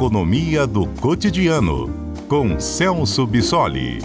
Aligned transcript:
Economia 0.00 0.66
do 0.66 0.86
Cotidiano, 0.86 1.90
com 2.26 2.58
Celso 2.58 3.26
Bissoli. 3.26 3.98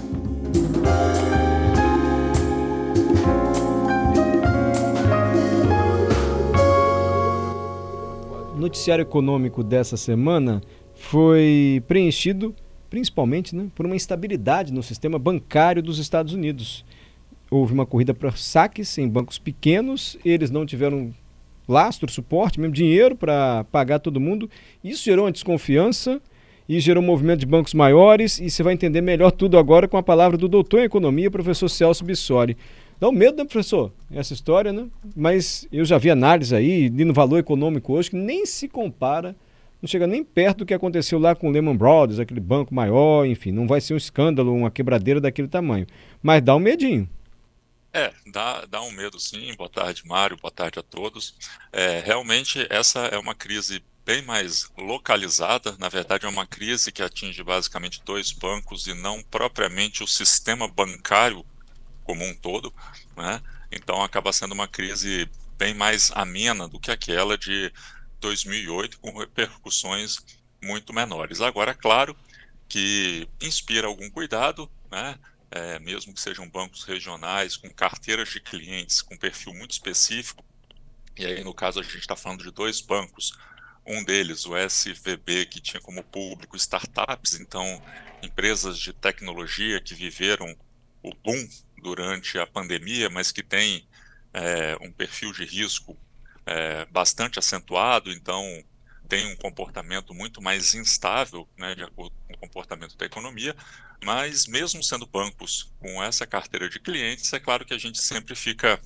O 8.54 8.58
noticiário 8.58 9.04
econômico 9.04 9.64
dessa 9.64 9.96
semana 9.96 10.62
foi 10.96 11.82
preenchido 11.88 12.54
principalmente 12.90 13.56
né, 13.56 13.68
por 13.74 13.86
uma 13.86 13.96
instabilidade 13.96 14.74
no 14.74 14.84
sistema 14.84 15.18
bancário 15.18 15.82
dos 15.82 15.98
Estados 15.98 16.34
Unidos. 16.34 16.84
Houve 17.50 17.72
uma 17.72 17.86
corrida 17.86 18.14
para 18.14 18.34
saques 18.34 18.98
em 18.98 19.08
bancos 19.08 19.40
pequenos, 19.40 20.18
eles 20.26 20.52
não 20.52 20.66
tiveram 20.66 21.14
lastro, 21.68 22.12
suporte, 22.12 22.60
mesmo 22.60 22.74
dinheiro 22.74 23.16
para 23.16 23.64
pagar 23.66 24.00
todo 24.00 24.20
mundo. 24.20 24.50
Isso 24.84 25.04
gerou 25.04 25.26
uma 25.26 25.32
desconfiança 25.32 26.22
e 26.68 26.80
gerou 26.80 27.04
um 27.04 27.06
movimento 27.06 27.40
de 27.40 27.46
bancos 27.46 27.74
maiores 27.74 28.40
e 28.40 28.50
você 28.50 28.64
vai 28.64 28.74
entender 28.74 29.02
melhor 29.02 29.32
tudo 29.32 29.58
agora 29.58 29.88
com 29.88 29.98
a 29.98 30.04
palavra 30.04 30.38
do 30.38 30.48
doutor 30.48 30.82
em 30.82 30.86
economia, 30.86 31.30
professor 31.30 31.70
Celso 31.70 32.04
Bissoli. 32.04 32.58
Dá 33.00 33.10
um 33.10 33.12
medo, 33.12 33.38
né, 33.38 33.44
professor? 33.44 33.92
Essa 34.12 34.34
história, 34.34 34.72
né? 34.72 34.88
Mas 35.16 35.68
eu 35.72 35.84
já 35.84 35.98
vi 35.98 36.10
análise 36.10 36.56
aí, 36.56 36.90
no 36.90 37.14
valor 37.14 37.38
econômico 37.38 37.94
hoje, 37.94 38.10
que 38.10 38.16
nem 38.16 38.46
se 38.46 38.70
compara, 38.70 39.36
não 39.82 39.88
chega 39.88 40.08
nem 40.08 40.24
perto 40.24 40.60
do 40.60 40.66
que 40.66 40.74
aconteceu 40.74 41.20
lá 41.20 41.36
com 41.36 41.50
o 41.50 41.52
Lehman 41.52 41.76
Brothers, 41.76 42.20
aquele 42.20 42.40
banco 42.40 42.74
maior, 42.74 43.26
enfim, 43.26 43.52
não 43.52 43.68
vai 43.68 43.82
ser 43.82 43.94
um 43.94 43.98
escândalo, 43.98 44.54
uma 44.54 44.72
quebradeira 44.72 45.20
daquele 45.20 45.48
tamanho. 45.48 45.86
Mas 46.24 46.42
dá 46.42 46.56
um 46.56 46.60
medinho. 46.60 47.08
É, 47.96 48.14
dá, 48.28 48.66
dá 48.66 48.82
um 48.82 48.92
medo 48.92 49.18
sim. 49.18 49.56
Boa 49.56 49.70
tarde, 49.70 50.06
Mário. 50.06 50.36
Boa 50.36 50.52
tarde 50.52 50.78
a 50.78 50.84
todos. 50.84 51.34
É, 51.72 52.02
realmente, 52.02 52.68
essa 52.70 53.06
é 53.06 53.18
uma 53.18 53.34
crise 53.34 53.82
bem 54.06 54.22
mais 54.22 54.70
localizada. 54.78 55.78
Na 55.80 55.88
verdade, 55.88 56.26
é 56.26 56.30
uma 56.30 56.46
crise 56.46 56.92
que 56.92 57.02
atinge 57.02 57.42
basicamente 57.42 58.04
dois 58.04 58.34
bancos 58.34 58.86
e 58.86 58.94
não 58.94 59.24
propriamente 59.24 60.04
o 60.04 60.08
sistema 60.08 60.68
bancário 60.68 61.46
como 62.04 62.26
um 62.26 62.36
todo. 62.36 62.74
Né? 63.16 63.42
Então, 63.72 64.04
acaba 64.04 64.34
sendo 64.34 64.52
uma 64.52 64.68
crise 64.68 65.30
bem 65.58 65.74
mais 65.74 66.12
amena 66.16 66.68
do 66.68 66.82
que 66.82 66.92
aquela 66.92 67.38
de 67.38 67.72
2008, 68.20 69.00
com 69.00 69.18
repercussões 69.18 70.18
muito 70.62 70.92
menores. 70.92 71.40
Agora, 71.40 71.74
claro 71.74 72.14
que 72.68 73.26
inspira 73.42 73.88
algum 73.88 74.10
cuidado, 74.10 74.70
né? 74.92 75.18
É, 75.56 75.80
mesmo 75.80 76.14
que 76.14 76.20
sejam 76.20 76.50
bancos 76.50 76.84
regionais, 76.84 77.56
com 77.56 77.70
carteiras 77.70 78.28
de 78.28 78.42
clientes 78.42 79.02
com 79.02 79.18
perfil 79.18 79.54
muito 79.54 79.72
específico, 79.72 80.44
e 81.18 81.26
aí 81.26 81.44
no 81.46 81.54
caso 81.54 81.80
a 81.80 81.84
gente 81.84 82.00
está 82.00 82.16
falando 82.16 82.44
de 82.44 82.52
dois 82.52 82.82
bancos, 82.82 83.32
um 83.86 84.04
deles, 84.04 84.46
o 84.46 84.58
SVB, 84.58 85.46
que 85.46 85.62
tinha 85.62 85.80
como 85.80 86.04
público 86.04 86.58
startups, 86.58 87.40
então 87.40 87.82
empresas 88.22 88.78
de 88.78 88.92
tecnologia 88.92 89.80
que 89.80 89.94
viveram 89.94 90.54
o 91.02 91.16
boom 91.16 91.48
durante 91.82 92.38
a 92.38 92.46
pandemia, 92.46 93.10
mas 93.10 93.32
que 93.32 93.44
têm 93.44 93.88
é, 94.34 94.76
um 94.82 94.92
perfil 94.92 95.32
de 95.32 95.46
risco 95.46 95.98
é, 96.46 96.86
bastante 96.88 97.40
acentuado, 97.40 98.12
então 98.12 98.44
tem 99.08 99.26
um 99.32 99.36
comportamento 99.38 100.14
muito 100.14 100.42
mais 100.42 100.74
instável, 100.74 101.48
né, 101.58 101.76
de 101.76 101.84
acordo 101.84 102.14
com 102.28 102.34
o 102.34 102.38
comportamento 102.40 102.98
da 102.98 103.06
economia, 103.06 103.56
mas 104.04 104.48
mesmo 104.48 104.84
sendo 104.84 105.06
bancos 105.06 105.72
com 105.80 106.02
essa 106.04 106.26
carteira 106.26 106.70
de 106.70 106.80
clientes, 106.80 107.32
é 107.34 107.40
claro 107.40 107.66
que 107.66 107.74
a 107.74 107.78
gente 107.78 108.02
sempre 108.02 108.36
fica 108.36 108.80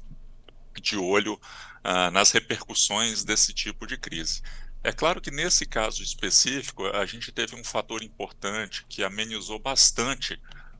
de 0.81 0.97
olho 0.97 1.33
uh, 1.33 2.11
nas 2.11 2.31
repercussões 2.31 3.23
desse 3.23 3.53
tipo 3.53 3.85
de 3.85 3.97
crise. 3.97 4.41
É 4.83 4.91
claro 4.91 5.19
que 5.19 5.31
nesse 5.31 5.65
caso 5.65 6.01
específico, 6.01 6.85
a 6.87 7.05
gente 7.05 7.31
teve 7.31 7.55
um 7.55 7.63
fator 7.63 8.01
importante 8.01 8.85
que 8.87 9.03
amenizou 9.03 9.59
bastante 9.59 10.39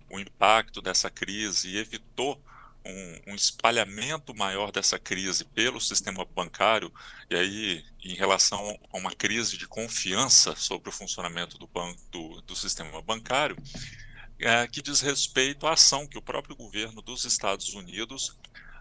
o 0.09 0.19
impacto 0.19 0.81
dessa 0.81 1.09
crise 1.09 1.69
e 1.69 1.77
evitou 1.77 2.41
um, 2.85 3.31
um, 3.33 3.35
espalhamento 3.35 4.33
maior 4.33 4.71
dessa 4.71 4.97
crise 4.97 5.43
pelo 5.43 5.81
sistema 5.81 6.25
bancário, 6.25 6.91
e 7.29 7.35
aí, 7.35 7.85
em 8.03 8.13
relação 8.13 8.79
a 8.91 8.97
uma 8.97 9.13
crise 9.13 9.57
de 9.57 9.67
confiança 9.67 10.55
sobre 10.55 10.89
o 10.89 10.93
funcionamento 10.93 11.57
do, 11.57 11.67
banco, 11.67 11.99
do, 12.09 12.41
do 12.41 12.55
sistema 12.55 13.01
bancário, 13.01 13.57
é, 14.39 14.67
que 14.67 14.81
diz 14.81 15.01
respeito 15.01 15.67
à 15.67 15.73
ação 15.73 16.07
que 16.07 16.17
o 16.17 16.21
próprio 16.21 16.55
governo 16.55 17.01
dos 17.01 17.25
Estados 17.25 17.73
Unidos 17.73 18.37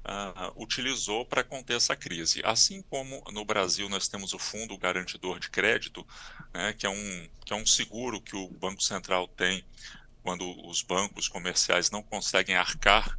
uh, 0.08 0.62
utilizou 0.62 1.24
para 1.24 1.44
conter 1.44 1.76
essa 1.76 1.96
crise. 1.96 2.40
Assim 2.44 2.82
como 2.82 3.22
no 3.32 3.44
Brasil 3.44 3.88
nós 3.88 4.08
temos 4.08 4.32
o 4.32 4.38
Fundo 4.38 4.76
Garantidor 4.78 5.38
de 5.38 5.50
Crédito, 5.50 6.06
né, 6.52 6.72
que, 6.72 6.86
é 6.86 6.90
um, 6.90 7.28
que 7.44 7.52
é 7.52 7.56
um 7.56 7.66
seguro 7.66 8.20
que 8.20 8.36
o 8.36 8.48
Banco 8.48 8.82
Central 8.82 9.28
tem 9.28 9.64
quando 10.22 10.44
os 10.66 10.82
bancos 10.82 11.28
comerciais 11.28 11.90
não 11.90 12.02
conseguem 12.02 12.54
arcar 12.54 13.18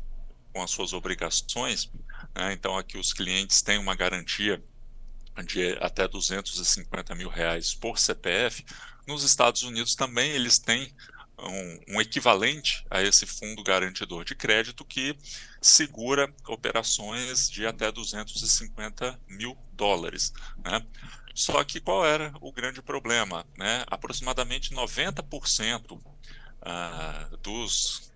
com 0.54 0.62
as 0.62 0.72
suas 0.72 0.94
obrigações. 0.94 1.92
Né, 2.36 2.54
então 2.54 2.78
aqui 2.78 2.98
os 2.98 3.14
clientes 3.14 3.62
têm 3.62 3.78
uma 3.78 3.96
garantia 3.96 4.64
de 5.46 5.78
até 5.80 6.08
250 6.08 7.16
mil 7.16 7.30
reais 7.30 7.74
por 7.74 7.98
CPF. 7.98 8.66
Nos 9.08 9.24
Estados 9.24 9.64
Unidos 9.64 9.96
também 9.96 10.32
eles 10.32 10.60
têm 10.60 10.94
um, 11.48 11.96
um, 11.96 12.02
equivalente 12.02 12.86
a 12.90 13.02
esse 13.02 13.26
fundo 13.26 13.64
garantidor 13.64 14.24
de 14.24 14.36
crédito 14.36 14.86
que 14.86 15.18
segura 15.62 16.34
operações 16.48 17.50
de 17.50 17.66
até 17.66 17.92
250 17.92 19.20
mil 19.28 19.58
dólares. 19.74 20.34
Né? 20.64 20.86
Só 21.34 21.64
que 21.64 21.80
qual 21.80 22.06
era 22.06 22.34
o 22.42 22.52
grande 22.52 22.82
problema? 22.82 23.46
Né? 23.58 23.84
Aproximadamente 23.88 24.74
90% 24.74 25.92
uh, 25.92 26.02
ah, 26.62 27.30
dos, 27.42 28.12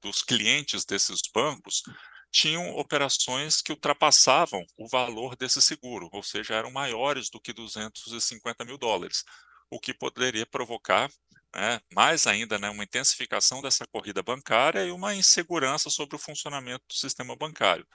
dos 0.00 0.22
clientes 0.22 0.84
desses 0.84 1.20
bancos 1.32 1.82
tinham 2.30 2.74
operações 2.76 3.60
que 3.60 3.72
ultrapassavam 3.72 4.64
o 4.78 4.88
valor 4.88 5.36
desse 5.36 5.60
seguro, 5.60 6.08
ou 6.10 6.22
seja, 6.22 6.54
eram 6.54 6.70
maiores 6.70 7.28
do 7.28 7.38
que 7.38 7.52
250 7.52 8.64
mil 8.64 8.78
dólares, 8.78 9.22
o 9.70 9.78
que 9.78 9.92
poderia 9.92 10.46
provocar 10.46 11.10
né, 11.54 11.80
mais 11.94 12.26
ainda, 12.26 12.58
né, 12.58 12.70
uma 12.70 12.84
intensificação 12.84 13.60
dessa 13.60 13.86
corrida 13.86 14.22
bancária 14.22 14.84
e 14.84 14.90
uma 14.90 15.14
insegurança 15.14 15.90
sobre 15.90 16.16
o 16.16 16.18
funcionamento 16.18 16.84
do 16.88 16.94
sistema 16.94 17.36
bancário. 17.36 17.86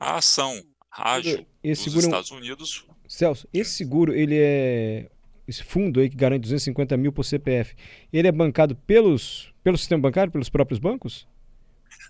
A 0.00 0.16
ação 0.16 0.62
ágil 0.90 1.46
esse 1.62 1.84
dos 1.84 1.92
seguro, 1.92 2.06
Estados 2.06 2.30
Unidos... 2.30 2.86
Celso, 3.08 3.48
esse 3.52 3.72
seguro, 3.72 4.14
ele 4.14 4.38
é... 4.38 5.10
Esse 5.46 5.64
fundo 5.64 6.00
aí 6.00 6.08
que 6.08 6.16
garante 6.16 6.42
250 6.42 6.96
mil 6.96 7.12
por 7.12 7.24
CPF, 7.24 7.74
ele 8.12 8.28
é 8.28 8.32
bancado 8.32 8.76
pelos, 8.76 9.52
pelo 9.62 9.76
sistema 9.76 10.00
bancário, 10.00 10.32
pelos 10.32 10.48
próprios 10.48 10.78
bancos? 10.78 11.26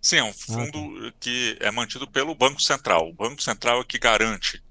Sim, 0.02 0.16
é 0.16 0.24
um 0.24 0.32
fundo 0.32 0.78
ah, 0.98 1.10
tá. 1.10 1.16
que 1.18 1.56
é 1.60 1.70
mantido 1.70 2.06
pelo 2.06 2.34
Banco 2.34 2.60
Central. 2.60 3.08
O 3.08 3.12
Banco 3.12 3.42
Central 3.42 3.80
é 3.80 3.84
que 3.84 3.98
garante 3.98 4.62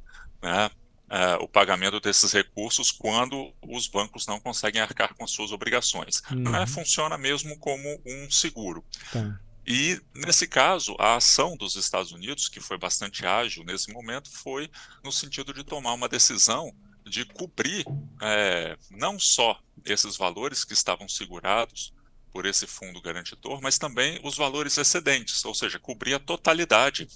né, 0.41 0.69
uh, 1.11 1.44
o 1.44 1.47
pagamento 1.47 1.99
desses 1.99 2.31
recursos 2.31 2.89
quando 2.89 3.53
os 3.61 3.88
bancos 3.88 4.25
não 4.25 4.39
conseguem 4.39 4.81
arcar 4.81 5.13
com 5.13 5.27
suas 5.27 5.51
obrigações. 5.51 6.23
Uhum. 6.31 6.66
Funciona 6.67 7.17
mesmo 7.17 7.57
como 7.59 8.01
um 8.05 8.31
seguro. 8.31 8.83
Tá. 9.11 9.39
E, 9.67 10.01
nesse 10.16 10.47
caso, 10.47 10.95
a 10.97 11.16
ação 11.16 11.55
dos 11.55 11.75
Estados 11.75 12.11
Unidos, 12.11 12.49
que 12.49 12.59
foi 12.59 12.77
bastante 12.77 13.25
ágil 13.25 13.63
nesse 13.63 13.91
momento, 13.94 14.31
foi 14.31 14.72
no 15.03 15.11
sentido 15.11 15.53
de 15.53 15.63
tomar 15.63 15.94
uma 15.94 16.09
decisão 16.09 16.73
de 17.05 17.25
cobrir 17.25 17.85
é, 18.22 18.78
não 18.89 19.19
só 19.19 19.59
esses 19.85 20.17
valores 20.17 20.63
que 20.63 20.73
estavam 20.73 21.07
segurados 21.07 21.93
por 22.31 22.45
esse 22.45 22.66
fundo 22.66 23.01
garantidor, 23.01 23.61
mas 23.61 23.78
também 23.78 24.19
os 24.23 24.38
valores 24.38 24.78
excedentes, 24.78 25.43
ou 25.43 25.53
seja, 25.53 25.78
cobrir 25.78 26.13
a 26.13 26.19
totalidade 26.19 27.07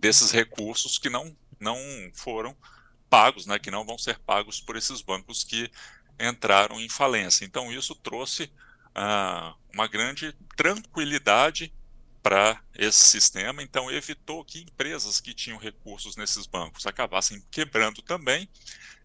desses 0.00 0.30
recursos 0.30 0.98
que 0.98 1.10
não, 1.10 1.36
não 1.58 1.76
foram 2.14 2.56
pagos, 3.10 3.44
né, 3.44 3.58
que 3.58 3.70
não 3.70 3.84
vão 3.84 3.98
ser 3.98 4.18
pagos 4.20 4.60
por 4.60 4.76
esses 4.76 5.02
bancos 5.02 5.44
que 5.44 5.70
entraram 6.18 6.80
em 6.80 6.88
falência. 6.88 7.44
Então, 7.44 7.72
isso 7.72 7.94
trouxe 7.94 8.50
ah, 8.94 9.54
uma 9.74 9.86
grande 9.86 10.32
tranquilidade 10.56 11.72
para 12.22 12.62
esse 12.74 13.02
sistema, 13.04 13.62
então 13.62 13.90
evitou 13.90 14.44
que 14.44 14.60
empresas 14.60 15.20
que 15.20 15.32
tinham 15.32 15.58
recursos 15.58 16.16
nesses 16.16 16.46
bancos 16.46 16.86
acabassem 16.86 17.42
quebrando 17.50 18.02
também 18.02 18.46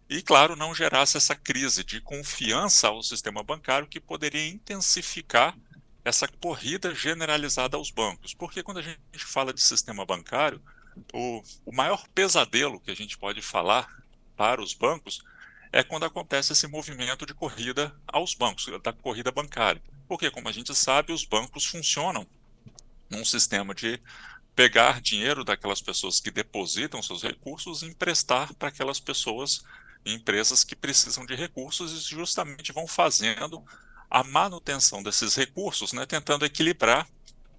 e, 0.10 0.22
claro, 0.22 0.56
não 0.56 0.76
gerasse 0.76 1.18
essa 1.18 1.36
crise 1.36 1.84
de 1.84 2.02
confiança 2.02 2.90
ao 2.90 3.02
sistema 3.02 3.42
bancário 3.42 3.88
que 3.88 4.00
poderia 4.00 4.48
intensificar 4.48 5.58
essa 6.04 6.28
corrida 6.28 6.94
generalizada 6.94 7.78
aos 7.78 7.90
bancos. 7.90 8.34
Porque 8.34 8.62
quando 8.62 8.78
a 8.78 8.82
gente 8.82 9.00
fala 9.18 9.52
de 9.52 9.62
sistema 9.62 10.06
bancário, 10.06 10.62
o, 11.12 11.42
o 11.66 11.74
maior 11.74 12.08
pesadelo 12.10 12.80
que 12.80 12.92
a 12.92 12.96
gente 12.96 13.18
pode 13.18 13.42
falar 13.42 13.88
para 14.36 14.62
os 14.62 14.74
bancos 14.74 15.22
é 15.72 15.84
quando 15.84 16.06
acontece 16.06 16.54
esse 16.54 16.68
movimento 16.68 17.26
de 17.26 17.34
corrida 17.34 17.94
aos 18.08 18.34
bancos, 18.34 18.68
da 18.82 18.94
corrida 18.94 19.32
bancária. 19.32 19.82
Porque, 20.08 20.32
como 20.32 20.48
a 20.48 20.52
gente 20.52 20.74
sabe, 20.74 21.12
os 21.12 21.26
bancos 21.26 21.66
funcionam 21.66 22.26
num 23.10 23.26
sistema 23.26 23.74
de 23.74 24.00
pegar 24.56 25.02
dinheiro 25.02 25.44
daquelas 25.44 25.82
pessoas 25.82 26.20
que 26.20 26.32
depositam 26.32 27.04
seus 27.04 27.22
recursos 27.22 27.82
e 27.82 27.88
emprestar 27.88 28.54
para 28.54 28.70
aquelas 28.70 29.00
pessoas 29.00 29.64
empresas 30.06 30.64
que 30.64 30.76
precisam 30.76 31.26
de 31.26 31.36
recursos 31.36 31.92
e 31.92 32.10
justamente 32.10 32.72
vão 32.72 32.88
fazendo 32.88 33.64
a 34.10 34.24
manutenção 34.24 35.04
desses 35.04 35.36
recursos, 35.36 35.92
né, 35.92 36.06
tentando 36.06 36.46
equilibrar 36.46 37.08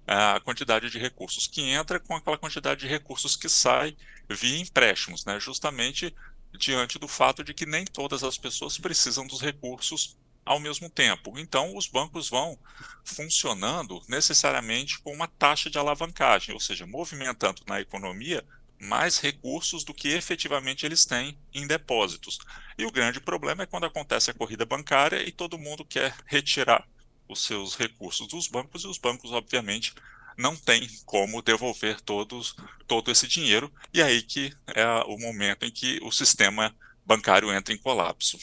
a 0.07 0.39
quantidade 0.39 0.89
de 0.89 0.97
recursos 0.97 1.45
que 1.45 1.61
entra 1.61 1.99
com 1.99 2.15
aquela 2.15 2.37
quantidade 2.37 2.79
de 2.79 2.87
recursos 2.87 3.35
que 3.35 3.49
sai 3.49 3.95
via 4.29 4.57
empréstimos, 4.57 5.25
né, 5.25 5.39
justamente 5.39 6.15
diante 6.57 6.99
do 6.99 7.07
fato 7.07 7.43
de 7.43 7.53
que 7.53 7.65
nem 7.65 7.85
todas 7.85 8.23
as 8.23 8.37
pessoas 8.37 8.77
precisam 8.77 9.25
dos 9.25 9.41
recursos 9.41 10.17
ao 10.45 10.59
mesmo 10.59 10.89
tempo. 10.89 11.37
Então, 11.37 11.75
os 11.75 11.87
bancos 11.87 12.29
vão 12.29 12.57
funcionando 13.03 14.01
necessariamente 14.07 14.99
com 14.99 15.13
uma 15.13 15.27
taxa 15.27 15.69
de 15.69 15.77
alavancagem, 15.77 16.53
ou 16.53 16.59
seja, 16.59 16.87
movimentando 16.87 17.63
na 17.67 17.81
economia 17.81 18.45
mais 18.79 19.19
recursos 19.19 19.83
do 19.83 19.93
que 19.93 20.09
efetivamente 20.09 20.85
eles 20.85 21.05
têm 21.05 21.37
em 21.53 21.67
depósitos. 21.67 22.39
E 22.77 22.85
o 22.85 22.91
grande 22.91 23.19
problema 23.19 23.63
é 23.63 23.65
quando 23.65 23.85
acontece 23.85 24.31
a 24.31 24.33
corrida 24.33 24.65
bancária 24.65 25.27
e 25.27 25.31
todo 25.31 25.57
mundo 25.57 25.83
quer 25.83 26.15
retirar 26.25 26.87
os 27.27 27.43
seus 27.43 27.75
recursos 27.75 28.27
dos 28.27 28.47
bancos 28.47 28.83
e 28.83 28.87
os 28.87 28.97
bancos, 28.97 29.31
obviamente, 29.31 29.93
não 30.37 30.55
têm 30.55 30.87
como 31.05 31.41
devolver 31.41 31.99
todos, 32.01 32.55
todo 32.87 33.11
esse 33.11 33.27
dinheiro, 33.27 33.71
e 33.93 34.01
aí 34.01 34.21
que 34.21 34.53
é 34.75 34.85
o 35.07 35.17
momento 35.17 35.65
em 35.65 35.71
que 35.71 35.99
o 36.03 36.11
sistema 36.11 36.73
bancário 37.05 37.51
entra 37.51 37.73
em 37.73 37.77
colapso. 37.77 38.37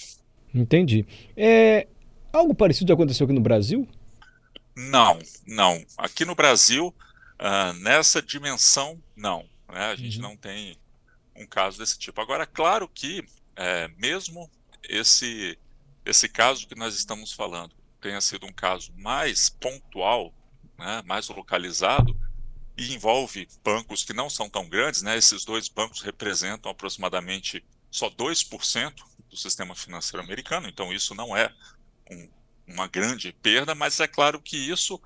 Entendi. 0.53 1.07
É, 1.37 1.87
algo 2.33 2.55
parecido 2.55 2.93
aconteceu 2.93 3.25
aqui 3.25 3.35
no 3.35 3.41
Brasil? 3.41 3.89
Não, 4.77 5.19
não. 5.47 5.85
Aqui 5.97 6.25
no 6.25 6.35
Brasil, 6.35 6.89
uh, 6.89 7.73
nessa 7.75 8.21
dimensão, 8.21 9.01
não. 9.17 9.45
Né? 9.69 9.87
A 9.87 9.97
gente 9.97 10.17
uhum. 10.17 10.31
não 10.31 10.37
tem 10.37 10.77
um 11.37 11.47
caso 11.47 11.79
desse 11.79 11.99
tipo. 11.99 12.21
Agora, 12.21 12.47
claro 12.47 12.89
que, 12.89 13.25
é, 13.57 13.89
mesmo 13.97 14.51
esse, 14.89 15.59
esse 16.05 16.29
caso 16.29 16.67
que 16.67 16.75
nós 16.75 16.95
estamos 16.97 17.33
falando 17.33 17.75
tenha 18.01 18.21
sido 18.21 18.47
um 18.47 18.53
caso 18.53 18.93
mais 18.97 19.49
pontual, 19.49 20.33
né, 20.79 21.03
mais 21.05 21.29
localizado, 21.29 22.17
e 22.77 22.93
envolve 22.95 23.49
bancos 23.63 24.03
que 24.03 24.13
não 24.13 24.29
são 24.29 24.49
tão 24.49 24.69
grandes, 24.69 25.03
né, 25.03 25.17
esses 25.17 25.45
dois 25.45 25.69
bancos 25.69 26.01
representam 26.01 26.71
aproximadamente 26.71 27.65
só 27.91 28.11
2% 28.11 28.95
do 29.31 29.37
sistema 29.37 29.75
financeiro 29.75 30.25
americano, 30.25 30.69
então 30.69 30.93
isso 30.93 31.15
não 31.15 31.37
é 31.37 31.53
um, 32.11 32.29
uma 32.67 32.89
grande 32.89 33.33
perda, 33.33 33.75
mas 33.75 34.01
é 34.01 34.09
claro 34.09 34.41
que 34.41 34.57
isso 34.57 35.01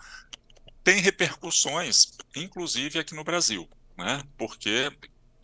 tem 0.82 1.00
repercussões, 1.00 2.12
inclusive 2.34 2.98
aqui 2.98 3.14
no 3.14 3.24
Brasil 3.24 3.68
né? 3.98 4.22
Porque 4.38 4.90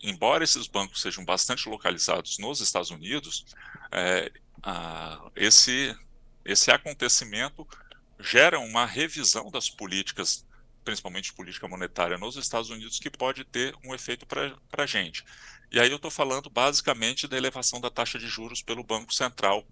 embora 0.01 0.43
esses 0.43 0.65
bancos 0.65 1.01
sejam 1.01 1.25
bastante 1.25 1.67
localizados 1.67 2.39
nos 2.39 2.61
Estados 2.61 2.89
Unidos, 2.89 3.45
é, 3.91 4.31
a, 4.63 5.29
esse 5.35 5.95
esse 6.45 6.71
acontecimento 6.71 7.67
gera 8.19 8.59
uma 8.59 8.85
revisão 8.85 9.49
das 9.51 9.69
políticas, 9.69 10.45
principalmente 10.83 11.33
política 11.33 11.67
monetária 11.67 12.17
nos 12.17 12.35
Estados 12.35 12.69
Unidos, 12.69 12.99
que 12.99 13.09
pode 13.09 13.43
ter 13.43 13.75
um 13.83 13.93
efeito 13.93 14.25
para 14.25 14.55
a 14.77 14.85
gente. 14.85 15.23
E 15.71 15.79
aí 15.79 15.89
eu 15.89 15.97
estou 15.97 16.11
falando 16.11 16.49
basicamente 16.49 17.27
da 17.27 17.37
elevação 17.37 17.81
da 17.81 17.89
taxa 17.89 18.17
de 18.17 18.27
juros 18.27 18.61
pelo 18.61 18.83
Banco 18.83 19.13
Central 19.13 19.67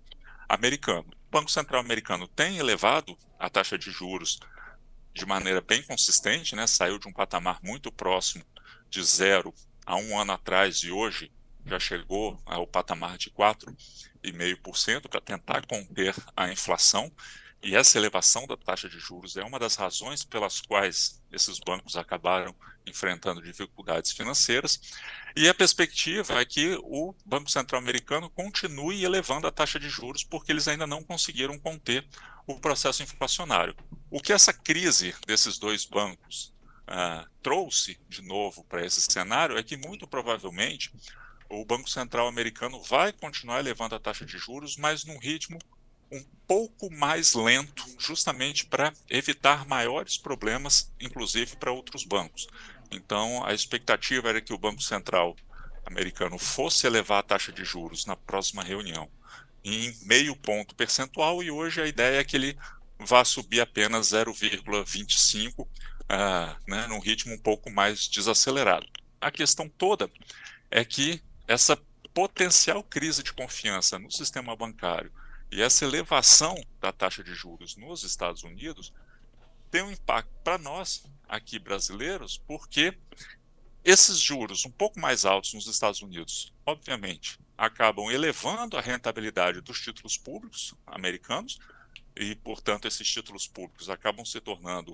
americano. 0.50 1.08
O 1.28 1.32
Banco 1.32 1.52
Central 1.52 1.82
americano 1.82 2.28
tem 2.28 2.58
elevado 2.58 3.18
a 3.40 3.50
taxa 3.50 3.78
de 3.78 3.92
juros 3.92 4.40
de 5.14 5.26
maneira 5.26 5.62
bem 5.62 5.84
consistente, 5.84 6.56
né? 6.56 6.66
saiu 6.66 6.98
de 6.98 7.08
um 7.08 7.14
patamar 7.14 7.60
muito 7.64 7.92
próximo 7.92 8.44
de 8.90 9.04
zero 9.04 9.54
há 9.86 9.96
um 9.96 10.20
ano 10.20 10.34
atrás 10.34 10.78
e 10.78 10.92
hoje 10.92 11.32
já 11.66 11.80
chegou 11.80 12.40
ao 12.46 12.68
patamar 12.68 13.18
de 13.18 13.30
4,5% 13.32 15.08
para 15.08 15.22
tentar 15.22 15.66
conter 15.66 16.16
a 16.36 16.52
inflação. 16.52 17.12
E 17.64 17.78
essa 17.78 17.98
elevação 17.98 18.46
da 18.46 18.58
taxa 18.58 18.90
de 18.90 19.00
juros 19.00 19.38
é 19.38 19.44
uma 19.44 19.58
das 19.58 19.76
razões 19.76 20.26
pelas 20.26 20.60
quais 20.60 21.24
esses 21.32 21.60
bancos 21.60 21.96
acabaram 21.96 22.54
enfrentando 22.86 23.42
dificuldades 23.42 24.12
financeiras. 24.12 24.82
E 25.34 25.48
a 25.48 25.54
perspectiva 25.54 26.42
é 26.42 26.44
que 26.44 26.78
o 26.84 27.16
Banco 27.26 27.50
Central 27.50 27.80
americano 27.82 28.30
continue 28.30 29.06
elevando 29.06 29.48
a 29.48 29.52
taxa 29.52 29.80
de 29.80 29.88
juros, 29.88 30.26
porque 30.26 30.52
eles 30.52 30.68
ainda 30.68 30.86
não 30.86 31.02
conseguiram 31.02 31.58
conter 31.58 32.06
o 32.46 32.60
processo 32.60 33.02
inflacionário. 33.02 33.74
O 34.12 34.20
que 34.20 34.34
essa 34.34 34.52
crise 34.52 35.16
desses 35.26 35.58
dois 35.58 35.86
bancos 35.86 36.54
uh, 36.82 37.26
trouxe 37.42 37.98
de 38.10 38.22
novo 38.22 38.66
para 38.66 38.86
esse 38.86 39.02
cenário 39.02 39.58
é 39.58 39.64
que 39.64 39.78
muito 39.78 40.06
provavelmente 40.06 40.92
o 41.50 41.64
Banco 41.64 41.90
Central 41.90 42.28
americano 42.28 42.82
vai 42.84 43.14
continuar 43.14 43.60
elevando 43.60 43.96
a 43.96 44.00
taxa 44.00 44.26
de 44.26 44.38
juros, 44.38 44.76
mas 44.76 45.06
num 45.06 45.18
ritmo 45.18 45.58
um 46.12 46.24
pouco 46.48 46.92
mais 46.92 47.34
lento, 47.34 47.84
justamente 47.98 48.66
para 48.66 48.94
evitar 49.10 49.66
maiores 49.66 50.18
problemas, 50.18 50.92
inclusive 51.00 51.56
para 51.56 51.72
outros 51.72 52.04
bancos. 52.04 52.48
Então, 52.92 53.44
a 53.46 53.54
expectativa 53.54 54.30
era 54.30 54.42
que 54.42 54.54
o 54.54 54.58
Banco 54.58 54.82
Central 54.82 55.36
americano 55.86 56.38
fosse 56.38 56.86
elevar 56.86 57.20
a 57.20 57.24
taxa 57.24 57.52
de 57.52 57.64
juros 57.64 58.06
na 58.06 58.16
próxima 58.16 58.64
reunião 58.64 59.10
em 59.64 59.96
meio 60.04 60.36
ponto 60.36 60.76
percentual 60.76 61.42
e 61.42 61.50
hoje 61.50 61.82
a 61.82 61.88
ideia 61.88 62.20
é 62.20 62.24
que 62.24 62.36
ele 62.36 62.58
vá 63.00 63.24
subir 63.24 63.62
apenas 63.62 64.10
0,25 64.10 65.60
uh, 65.60 65.68
né, 66.68 66.88
num 66.88 67.00
ritmo 67.00 67.34
um 67.34 67.38
pouco 67.38 67.70
mais 67.70 68.08
desacelerado. 68.08 68.86
A 69.22 69.32
questão 69.32 69.70
toda 69.70 70.10
é 70.70 70.84
que 70.84 71.22
essa 71.48 71.78
potencial 72.14 72.84
crise 72.84 73.24
de 73.24 73.34
confiança 73.34 73.98
no 73.98 74.12
sistema 74.12 74.56
bancário 74.56 75.12
e 75.54 75.62
essa 75.62 75.86
elevação 75.86 76.60
da 76.82 76.92
taxa 76.92 77.24
de 77.24 77.36
juros 77.36 77.76
nos 77.76 78.02
Estados 78.02 78.42
Unidos 78.42 78.92
tem 79.70 79.84
um 79.84 79.92
impacto 79.92 80.34
para 80.44 80.58
nós 80.58 81.04
aqui 81.30 81.60
brasileiros, 81.60 82.40
porque 82.48 82.98
esses 83.84 84.18
juros 84.18 84.66
um 84.66 84.72
pouco 84.72 85.00
mais 85.00 85.26
altos 85.26 85.54
nos 85.54 85.68
Estados 85.68 86.02
Unidos, 86.02 86.52
obviamente, 86.66 87.38
acabam 87.56 88.10
elevando 88.10 88.78
a 88.78 88.82
rentabilidade 88.82 89.62
dos 89.62 89.80
títulos 89.80 90.18
públicos 90.18 90.74
americanos 90.88 91.60
e, 92.16 92.34
portanto, 92.34 92.88
esses 92.88 93.08
títulos 93.08 93.48
públicos 93.48 93.92
acabam 93.92 94.26
se 94.26 94.42
tornando 94.42 94.92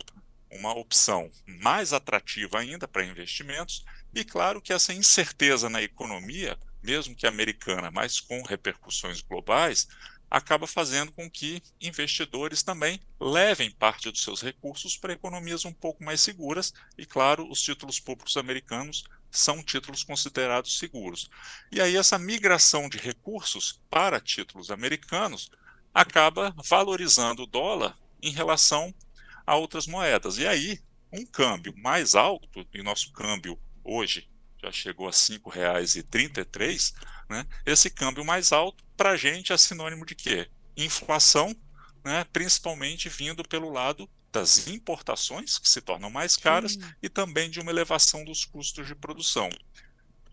uma 0.52 0.74
opção 0.74 1.32
mais 1.46 1.94
atrativa 1.94 2.60
ainda 2.60 2.86
para 2.86 3.06
investimentos, 3.06 3.86
e 4.14 4.26
claro 4.26 4.62
que 4.62 4.74
essa 4.74 4.94
incerteza 4.94 5.70
na 5.70 5.82
economia, 5.82 6.60
mesmo 6.84 7.16
que 7.16 7.28
americana, 7.28 7.90
mas 7.90 8.20
com 8.20 8.42
repercussões 8.42 9.22
globais, 9.22 9.88
acaba 10.30 10.68
fazendo 10.68 11.12
com 11.12 11.30
que 11.30 11.62
investidores 11.82 12.62
também 12.62 13.00
levem 13.20 13.72
parte 13.72 14.12
dos 14.12 14.24
seus 14.24 14.42
recursos 14.42 14.96
para 14.96 15.14
economias 15.14 15.66
um 15.66 15.74
pouco 15.74 16.04
mais 16.04 16.22
seguras, 16.22 16.74
e 16.98 17.06
claro, 17.06 17.50
os 17.50 17.62
títulos 17.62 18.00
públicos 18.00 18.38
americanos 18.38 19.04
são 19.32 19.64
títulos 19.64 20.04
considerados 20.04 20.78
seguros. 20.78 21.30
E 21.72 21.82
aí 21.82 21.96
essa 21.96 22.18
migração 22.18 22.90
de 22.90 22.98
recursos 22.98 23.82
para 23.90 24.20
títulos 24.20 24.72
americanos 24.72 25.52
acaba 25.94 26.54
valorizando 26.66 27.44
o 27.44 27.48
dólar 27.48 27.98
em 28.22 28.32
relação 28.32 28.94
a 29.46 29.56
outras 29.56 29.88
moedas. 29.88 30.38
E 30.38 30.48
aí, 30.48 30.80
um 31.12 31.26
câmbio 31.26 31.74
mais 31.78 32.16
alto, 32.16 32.68
e 32.74 32.84
nosso 32.84 33.12
câmbio 33.12 33.60
hoje 33.84 34.30
já 34.62 34.72
chegou 34.72 35.08
a 35.08 35.12
R$ 35.12 35.16
5,33, 35.16 36.94
né? 37.30 37.46
esse 37.66 37.90
câmbio 37.90 38.26
mais 38.26 38.52
alto, 38.52 38.84
para 39.00 39.12
a 39.12 39.16
gente, 39.16 39.54
é 39.54 39.58
sinônimo 39.58 40.06
de 40.06 40.14
quê? 40.14 40.50
Inflação, 40.76 41.56
né? 42.04 42.26
principalmente 42.34 43.08
vindo 43.08 43.48
pelo 43.48 43.72
lado 43.72 44.10
das 44.30 44.68
importações, 44.68 45.58
que 45.58 45.70
se 45.70 45.80
tornam 45.80 46.10
mais 46.10 46.36
caras, 46.36 46.74
Sim. 46.74 46.82
e 47.02 47.08
também 47.08 47.50
de 47.50 47.62
uma 47.62 47.72
elevação 47.72 48.26
dos 48.26 48.44
custos 48.44 48.86
de 48.86 48.94
produção. 48.94 49.50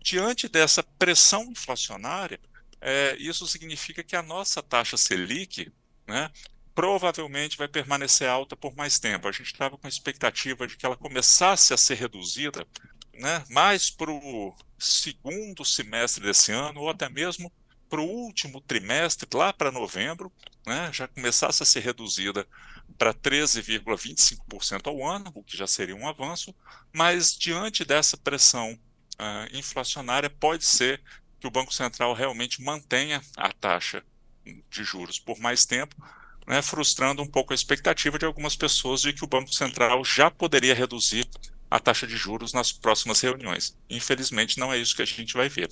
Diante 0.01 0.49
dessa 0.49 0.83
pressão 0.83 1.45
inflacionária, 1.45 2.41
é, 2.81 3.15
isso 3.17 3.47
significa 3.47 4.03
que 4.03 4.17
a 4.17 4.21
nossa 4.21 4.61
taxa 4.61 4.97
Selic, 4.97 5.71
né, 6.05 6.29
provavelmente 6.75 7.57
vai 7.57 7.69
permanecer 7.69 8.27
alta 8.27 8.57
por 8.57 8.75
mais 8.75 8.99
tempo. 8.99 9.29
A 9.29 9.31
gente 9.31 9.53
estava 9.53 9.77
com 9.77 9.87
a 9.87 9.89
expectativa 9.89 10.67
de 10.67 10.75
que 10.75 10.85
ela 10.85 10.97
começasse 10.97 11.73
a 11.73 11.77
ser 11.77 11.95
reduzida 11.95 12.67
né, 13.13 13.45
mais 13.49 13.89
para 13.89 14.11
o 14.11 14.53
segundo 14.77 15.63
semestre 15.63 16.21
desse 16.21 16.51
ano, 16.51 16.81
ou 16.81 16.89
até 16.89 17.07
mesmo 17.07 17.49
para 17.89 18.01
o 18.01 18.05
último 18.05 18.61
trimestre, 18.61 19.27
lá 19.33 19.51
para 19.51 19.71
novembro, 19.71 20.31
né, 20.65 20.89
já 20.93 21.07
começasse 21.07 21.63
a 21.63 21.65
ser 21.65 21.79
reduzida 21.79 22.45
para 22.97 23.13
13,25% 23.13 24.87
ao 24.87 25.05
ano, 25.05 25.31
o 25.33 25.43
que 25.43 25.57
já 25.57 25.67
seria 25.67 25.95
um 25.95 26.07
avanço, 26.07 26.53
mas 26.93 27.35
diante 27.37 27.85
dessa 27.85 28.17
pressão 28.17 28.73
uh, 28.73 29.57
inflacionária, 29.57 30.29
pode 30.29 30.65
ser 30.65 31.01
que 31.39 31.47
o 31.47 31.51
Banco 31.51 31.73
Central 31.73 32.13
realmente 32.13 32.61
mantenha 32.61 33.21
a 33.35 33.51
taxa 33.51 34.03
de 34.69 34.83
juros 34.83 35.19
por 35.19 35.39
mais 35.39 35.65
tempo, 35.65 35.95
né, 36.47 36.61
frustrando 36.61 37.21
um 37.21 37.27
pouco 37.27 37.53
a 37.53 37.55
expectativa 37.55 38.17
de 38.17 38.25
algumas 38.25 38.55
pessoas 38.55 39.01
de 39.01 39.13
que 39.13 39.23
o 39.23 39.27
Banco 39.27 39.53
Central 39.53 40.03
já 40.03 40.31
poderia 40.31 40.73
reduzir 40.73 41.27
a 41.69 41.79
taxa 41.79 42.07
de 42.07 42.15
juros 42.15 42.53
nas 42.53 42.71
próximas 42.71 43.19
reuniões. 43.19 43.77
Infelizmente, 43.89 44.57
não 44.57 44.71
é 44.71 44.77
isso 44.77 44.95
que 44.95 45.01
a 45.01 45.05
gente 45.05 45.33
vai 45.33 45.49
ver. 45.49 45.69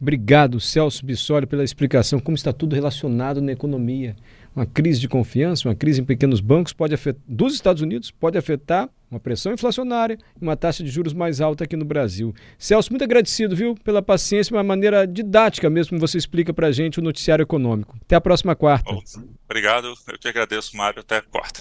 Obrigado, 0.00 0.58
Celso 0.58 1.04
Bissoli, 1.04 1.46
pela 1.46 1.62
explicação 1.62 2.18
como 2.18 2.34
está 2.34 2.52
tudo 2.52 2.74
relacionado 2.74 3.42
na 3.42 3.52
economia. 3.52 4.16
Uma 4.56 4.64
crise 4.66 4.98
de 4.98 5.08
confiança, 5.08 5.68
uma 5.68 5.74
crise 5.74 6.00
em 6.00 6.04
pequenos 6.04 6.40
bancos 6.40 6.72
pode 6.72 6.94
afetar, 6.94 7.20
dos 7.28 7.54
Estados 7.54 7.82
Unidos 7.82 8.10
pode 8.10 8.36
afetar 8.38 8.88
uma 9.10 9.20
pressão 9.20 9.52
inflacionária 9.52 10.18
e 10.40 10.44
uma 10.44 10.56
taxa 10.56 10.82
de 10.82 10.90
juros 10.90 11.12
mais 11.12 11.40
alta 11.40 11.64
aqui 11.64 11.76
no 11.76 11.84
Brasil. 11.84 12.34
Celso, 12.58 12.90
muito 12.90 13.04
agradecido, 13.04 13.54
viu, 13.54 13.74
pela 13.74 14.00
paciência, 14.00 14.54
uma 14.56 14.62
maneira 14.62 15.06
didática 15.06 15.68
mesmo 15.68 15.96
que 15.96 16.00
você 16.00 16.16
explica 16.16 16.52
para 16.52 16.68
a 16.68 16.72
gente 16.72 16.98
o 16.98 17.02
noticiário 17.02 17.42
econômico. 17.42 17.96
Até 18.02 18.16
a 18.16 18.20
próxima 18.20 18.56
quarta. 18.56 18.90
Obrigado, 19.44 19.92
eu 20.08 20.18
te 20.18 20.28
agradeço, 20.28 20.76
Mário. 20.76 21.00
Até 21.00 21.20
quarta. 21.20 21.60